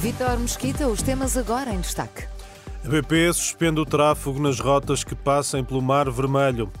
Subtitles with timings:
[0.00, 2.24] Vitor Mesquita, os temas agora em destaque.
[2.82, 6.72] A BP suspende o tráfego nas rotas que passem pelo Mar Vermelho.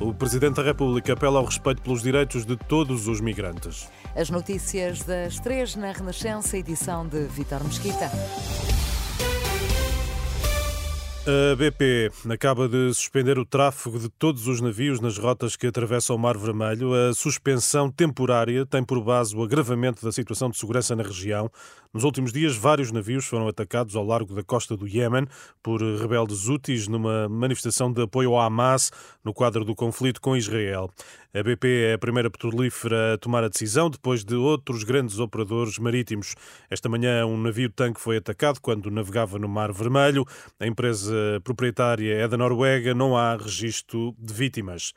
[0.00, 3.88] O Presidente da República apela ao respeito pelos direitos de todos os migrantes.
[4.16, 8.10] As notícias das três na Renascença, edição de Vitor Mesquita.
[11.26, 16.16] A BP acaba de suspender o tráfego de todos os navios nas rotas que atravessam
[16.16, 16.92] o Mar Vermelho.
[16.92, 21.50] A suspensão temporária tem por base o agravamento da situação de segurança na região.
[21.94, 25.26] Nos últimos dias, vários navios foram atacados ao largo da costa do Iémen
[25.62, 28.90] por rebeldes úteis numa manifestação de apoio ao Hamas
[29.24, 30.90] no quadro do conflito com Israel.
[31.32, 35.78] A BP é a primeira petrolífera a tomar a decisão depois de outros grandes operadores
[35.78, 36.34] marítimos.
[36.70, 40.24] Esta manhã, um navio-tanque foi atacado quando navegava no Mar Vermelho.
[40.60, 44.92] A empresa proprietária é da Noruega, não há registro de vítimas.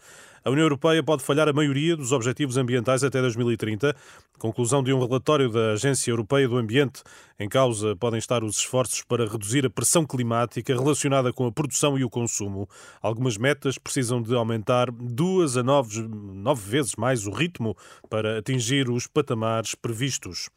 [0.48, 3.94] A União Europeia pode falhar a maioria dos objetivos ambientais até 2030.
[4.40, 7.04] Conclusão de um relatório da Agência Europeia do Ambiente.
[7.38, 11.98] Em causa podem estar os esforços para reduzir a pressão climática relacionada com a produção
[11.98, 12.66] e o consumo.
[13.02, 17.76] Algumas metas precisam de aumentar duas a nove, nove vezes mais o ritmo
[18.10, 20.50] para atingir os patamares previstos.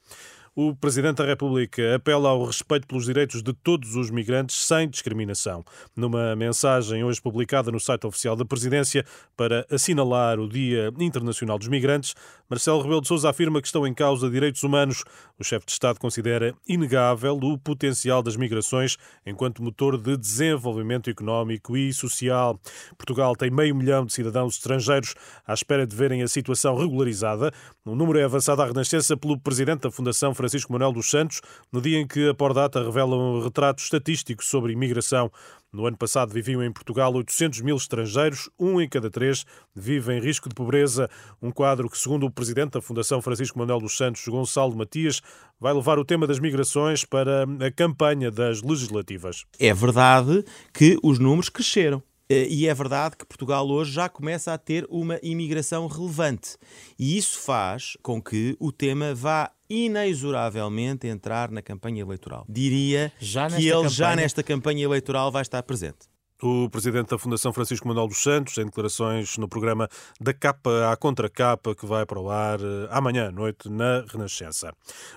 [0.62, 5.64] O Presidente da República apela ao respeito pelos direitos de todos os migrantes sem discriminação.
[5.96, 9.02] Numa mensagem hoje publicada no site oficial da Presidência
[9.34, 12.14] para assinalar o Dia Internacional dos Migrantes,
[12.46, 15.02] Marcelo Rebelo de Sousa afirma que estão em causa direitos humanos.
[15.38, 21.74] O chefe de Estado considera inegável o potencial das migrações enquanto motor de desenvolvimento económico
[21.74, 22.60] e social.
[22.98, 25.14] Portugal tem meio milhão de cidadãos estrangeiros
[25.46, 27.50] à espera de verem a situação regularizada.
[27.82, 31.40] O número é avançado à Renascença pelo Presidente da Fundação Francisco Manuel dos Santos,
[31.72, 35.30] no dia em que a Pordata revela um retrato estatístico sobre imigração.
[35.72, 39.44] No ano passado viviam em Portugal 800 mil estrangeiros, um em cada três
[39.74, 41.08] vive em risco de pobreza.
[41.40, 45.22] Um quadro que, segundo o presidente da Fundação Francisco Manuel dos Santos, Gonçalo Matias,
[45.60, 49.44] vai levar o tema das migrações para a campanha das legislativas.
[49.58, 50.44] É verdade
[50.74, 52.02] que os números cresceram.
[52.30, 56.56] Eh, e é verdade que Portugal hoje já começa a ter uma imigração relevante.
[56.96, 62.44] E isso faz com que o tema vá inexoravelmente entrar na campanha eleitoral.
[62.48, 63.88] Diria que ele campanha...
[63.88, 66.10] já nesta campanha eleitoral vai estar presente.
[66.42, 69.86] O presidente da Fundação Francisco Manuel dos Santos, em declarações no programa
[70.18, 74.72] da capa à contracapa, que vai para o ar eh, amanhã à noite na Renascença.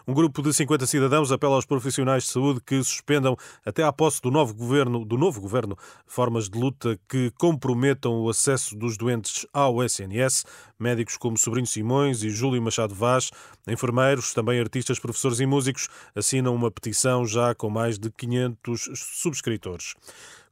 [0.05, 4.21] Um grupo de 50 cidadãos apela aos profissionais de saúde que suspendam até à posse
[4.21, 9.45] do novo governo, do novo governo formas de luta que comprometam o acesso dos doentes
[9.53, 10.43] ao SNS.
[10.77, 13.31] Médicos como Sobrinho Simões e Júlio Machado Vaz,
[13.65, 19.93] enfermeiros, também artistas, professores e músicos, assinam uma petição já com mais de 500 subscritores.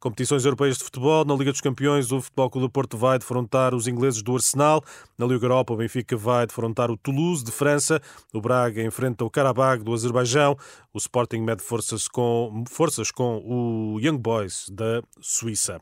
[0.02, 1.24] Competições europeias de futebol.
[1.24, 4.84] Na Liga dos Campeões, o Futebol Clube do Porto vai defrontar os ingleses do Arsenal.
[5.16, 8.02] Na Liga Europa, o Benfica vai defrontar o Toulouse de França.
[8.34, 10.58] O Braga enfrenta o Karabag do Azerbaijão.
[10.92, 15.80] O Sporting mede forças com, forças com o Young Boys da Suíça.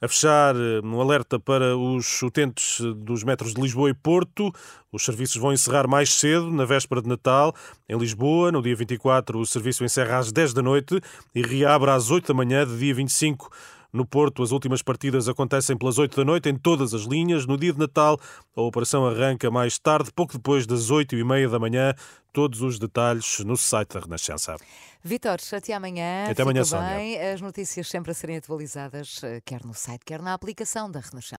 [0.00, 0.54] A fechar,
[0.84, 4.52] um alerta para os utentes dos metros de Lisboa e Porto.
[4.92, 7.52] Os serviços vão encerrar mais cedo, na véspera de Natal.
[7.88, 11.00] Em Lisboa, no dia 24, o serviço encerra às 10 da noite
[11.34, 13.50] e reabre às 8 da manhã de dia 25.
[13.90, 17.46] No Porto, as últimas partidas acontecem pelas 8 da noite em todas as linhas.
[17.46, 18.20] No dia de Natal,
[18.54, 21.94] a operação arranca mais tarde, pouco depois das 8 e meia da manhã.
[22.30, 24.56] Todos os detalhes no site da Renascença.
[25.02, 26.26] Vitor, até amanhã.
[26.30, 26.96] Até amanhã, Fica Sónia.
[26.96, 27.18] bem.
[27.18, 31.38] As notícias sempre a serem atualizadas, eh, quer no site, quer na aplicação da Renascença.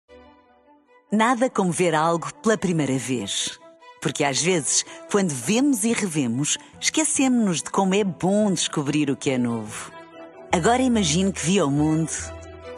[1.11, 3.59] Nada como ver algo pela primeira vez.
[4.01, 9.29] Porque às vezes, quando vemos e revemos, esquecemos-nos de como é bom descobrir o que
[9.29, 9.91] é novo.
[10.51, 12.09] Agora imagine que viu o mundo